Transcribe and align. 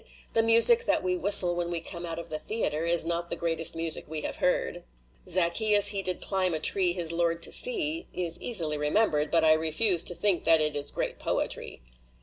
"The 0.33 0.41
music 0.41 0.85
that 0.87 1.03
we 1.03 1.15
whistle 1.15 1.55
when 1.55 1.69
we 1.69 1.79
come 1.79 2.07
out 2.07 2.17
of 2.17 2.29
the 2.31 2.39
theater 2.39 2.85
is 2.85 3.05
not 3.05 3.29
the 3.29 3.35
greatest 3.35 3.75
music 3.75 4.05
we 4.07 4.21
have 4.21 4.37
heard. 4.37 4.83
"Zaccheus 5.27 5.89
he 5.89 6.01
Did 6.01 6.21
climb 6.21 6.55
a 6.55 6.59
tree 6.59 6.91
His 6.91 7.11
Lord 7.11 7.43
to 7.43 7.51
see 7.51 8.07
is 8.11 8.41
easily 8.41 8.79
remembered. 8.79 9.29
But 9.29 9.43
I 9.45 9.53
refuse 9.53 10.01
to 10.05 10.15
think 10.15 10.43
that 10.43 10.59
it 10.59 10.75
is 10.75 10.89
great 10.89 11.19
poetry. 11.19 11.83